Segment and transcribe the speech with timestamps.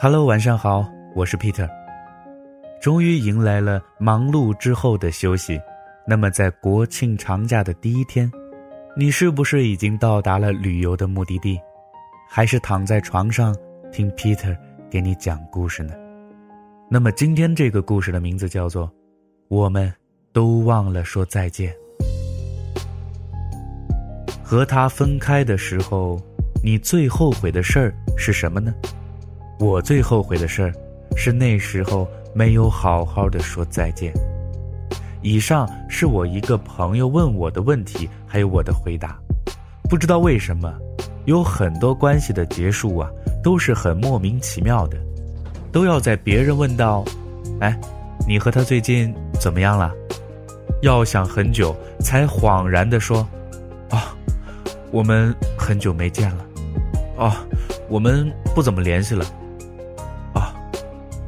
[0.00, 1.68] Hello，晚上好，我是 Peter。
[2.80, 5.60] 终于迎来了忙碌之后的休息。
[6.06, 8.30] 那么，在国庆长假的第一天，
[8.96, 11.60] 你是不是已经到达了旅游的目的地，
[12.30, 13.52] 还是躺在床上
[13.90, 14.56] 听 Peter
[14.88, 15.92] 给你讲故事呢？
[16.88, 18.86] 那么，今天这个故事的名字叫做
[19.48, 19.92] 《我们
[20.32, 21.74] 都忘了说再见》。
[24.44, 26.22] 和他分开的时候，
[26.62, 28.72] 你最后悔的事儿是什么呢？
[29.58, 30.72] 我最后悔的事儿，
[31.16, 34.12] 是那时候没有好好的说再见。
[35.20, 39.18] 以上是我一个朋友问我的问题，还有我的回答。
[39.90, 40.72] 不知道为什么，
[41.24, 43.10] 有很多关系的结束啊，
[43.42, 44.96] 都是很莫名其妙的，
[45.72, 47.04] 都要在别人问到，
[47.60, 47.76] 哎，
[48.28, 49.92] 你和他最近怎么样了？
[50.82, 53.26] 要想很久，才恍然的说，
[53.90, 54.14] 啊，
[54.92, 56.46] 我们很久没见了，
[57.16, 57.32] 哦，
[57.88, 59.24] 我们不怎么联系了。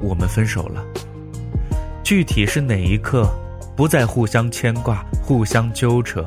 [0.00, 0.84] 我们分手了。
[2.02, 3.28] 具体是哪一刻，
[3.76, 6.24] 不再互相牵挂、互相纠扯，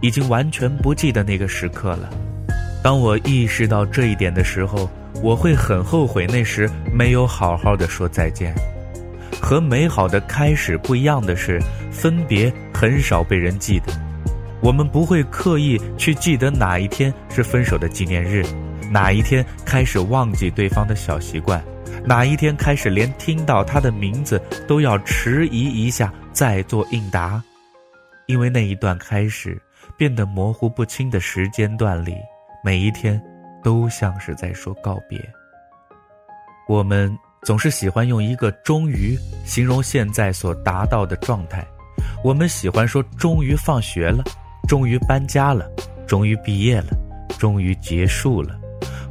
[0.00, 2.08] 已经完全不记得那个时刻了。
[2.82, 4.88] 当我意识到这一点的时候，
[5.22, 8.54] 我会很后悔那时没有好好的说再见。
[9.40, 13.92] 和美好的开始不一样的是，分别很少被人记得。
[14.60, 18.44] 我们不会刻意去记得哪一天是分手的纪念日，
[18.90, 21.62] 哪一天开始忘记对方的小习惯。
[22.06, 27.42] 哪一天开始，连听到他的名字都要迟疑一下再做应答？
[28.26, 29.60] 因为那一段开始
[29.96, 32.14] 变得模糊不清的时间段里，
[32.62, 33.20] 每一天
[33.60, 35.20] 都像是在说告别。
[36.68, 37.12] 我们
[37.42, 41.66] 总是喜欢用一个“终于”形容现在所达到的状态。
[42.22, 44.22] 我们喜欢说“终于放学了
[44.68, 45.68] ”，“终于搬家了
[46.06, 46.96] ”，“终于毕业了
[47.36, 48.56] ”，“终于结束了”。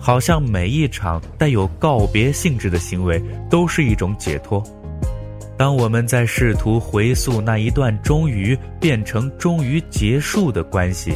[0.05, 4.63] 好像每一场带有告别性质的行为都是一种解脱。
[5.57, 11.13] 当我们在试图回溯那一段终于变成终于结束的关系，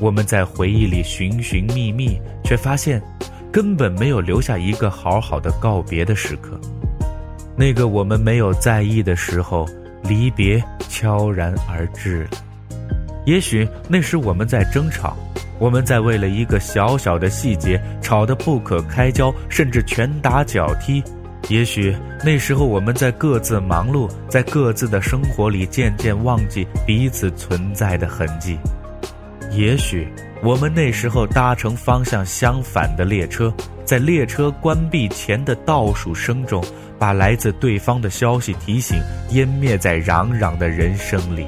[0.00, 3.00] 我们在回忆里寻寻觅觅，却发现
[3.50, 6.60] 根本没有留下一个好好的告别的时刻。
[7.56, 9.66] 那个我们没有在意的时候，
[10.02, 12.30] 离别悄然而至了。
[13.24, 15.16] 也许那时我们在争吵。
[15.58, 21.02] 我们在为了一个小小的细节吵得不可开交，甚至拳打脚踢。
[21.48, 28.58] 也许那时候我们在各自忙碌，在各自的生活里渐渐忘记彼此存在的痕迹。
[29.52, 30.08] 也许
[30.42, 36.62] 我们那时候搭乘方向相反的列车，在列车关闭前的倒数声中，
[36.98, 38.98] 把来自对方的消息提醒
[39.30, 41.46] 湮灭在嚷嚷的人声里。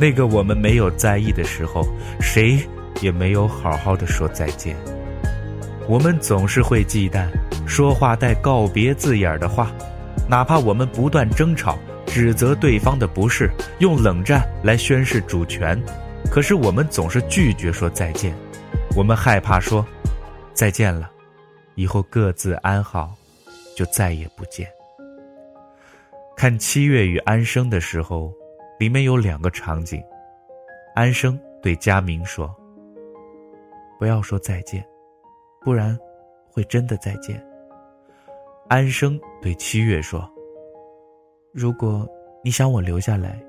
[0.00, 1.82] 那个我们没有在意的时候，
[2.20, 2.58] 谁
[3.00, 4.76] 也没有好好的说再见。
[5.88, 7.26] 我们总是会忌惮
[7.66, 9.72] 说话带告别字眼的话，
[10.28, 11.76] 哪怕我们不断争吵，
[12.06, 13.50] 指责对方的不是，
[13.80, 15.80] 用冷战来宣示主权，
[16.30, 18.32] 可是我们总是拒绝说再见。
[18.96, 19.84] 我们害怕说
[20.54, 21.10] 再见了，
[21.74, 23.16] 以后各自安好，
[23.76, 24.68] 就再也不见。
[26.36, 28.32] 看七月与安生的时候。
[28.78, 30.00] 里面有两个场景，
[30.94, 32.54] 安生对佳明说
[33.98, 34.86] ：“不要说再见，
[35.60, 35.98] 不然
[36.48, 37.44] 会真的再见。”
[38.70, 40.30] 安生对七月说
[41.52, 42.06] ：“如果
[42.44, 43.42] 你想我留下来，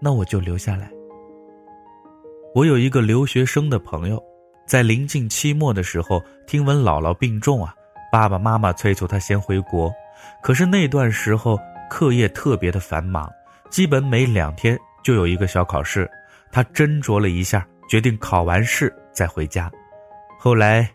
[0.00, 0.90] 那我就留下来。”
[2.52, 4.20] 我有一个留学生的朋友，
[4.66, 7.72] 在临近期末的时候，听闻姥姥病重啊，
[8.10, 9.92] 爸爸妈妈催促他先回国，
[10.42, 11.56] 可是那段时候
[11.88, 13.30] 课业特别的繁忙。
[13.70, 16.10] 基本每两天就有一个小考试，
[16.50, 19.70] 他斟酌了一下，决定考完试再回家。
[20.38, 20.88] 后来，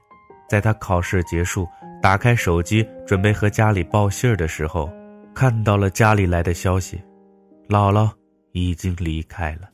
[0.49, 1.67] 在他考试结束，
[2.01, 4.91] 打开手机准备和家里报信儿的时候，
[5.33, 7.01] 看到了家里来的消息：
[7.67, 8.09] 姥姥
[8.51, 9.69] 已经离开了。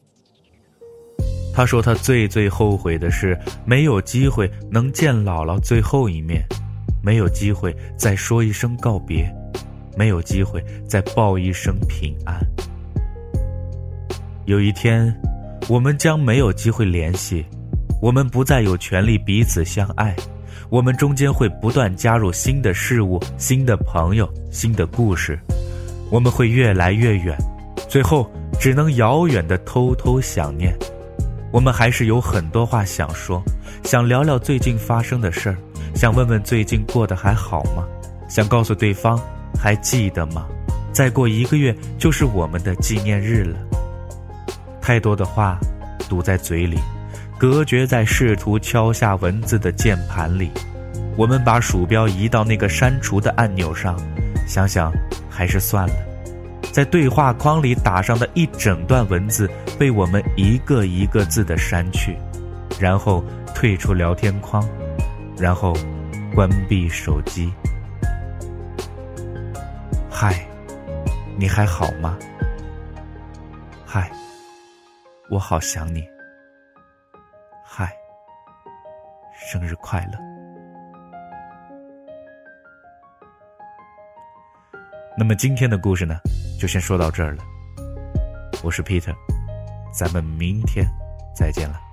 [1.54, 6.46] 他说他最最后悔的是没有机会能见姥姥最后一面，
[7.04, 9.30] 没有机会再说一声告别，
[9.98, 12.40] 没有机会再报一声平安。
[14.50, 15.16] 有一天，
[15.68, 17.46] 我们将没有机会联系，
[18.02, 20.16] 我们不再有权利彼此相爱，
[20.72, 25.40] 我们中间会不断加入新的事物、新的朋友、新的故事，
[26.10, 27.38] 我们会越来越远，
[27.88, 28.28] 最后
[28.60, 30.76] 只能遥远的偷偷想念。
[31.54, 33.44] 我们还是有很多话想说，
[33.84, 35.58] 想聊聊最近发生的事儿，
[35.94, 37.86] 想问问最近过得还好吗？
[38.28, 39.22] 想告诉对方
[39.56, 40.48] 还记得吗？
[40.92, 43.56] 再过一个月就是我们的纪念日了。
[44.90, 45.56] 太多的话
[46.10, 46.80] 堵在嘴里，
[47.38, 50.50] 隔绝在试图敲下文字的键盘里。
[51.16, 53.96] 我们把鼠标移到那个删除的按钮上，
[54.48, 54.92] 想想
[55.30, 55.94] 还是算了。
[56.72, 59.48] 在对话框里打上的一整段文字
[59.78, 62.18] 被我们一个一个字的删去，
[62.80, 64.68] 然后退出聊天框，
[65.38, 65.72] 然后
[66.34, 67.54] 关闭手机。
[70.10, 70.44] 嗨，
[71.38, 72.18] 你还好吗？
[73.86, 74.12] 嗨，
[75.30, 76.04] 我好想你。
[77.64, 77.94] 嗨，
[79.32, 80.18] 生日快乐。
[85.16, 86.16] 那么今天的故事呢，
[86.60, 87.44] 就先说到这儿了。
[88.64, 89.14] 我是 Peter，
[89.94, 90.88] 咱们明天
[91.36, 91.89] 再见了。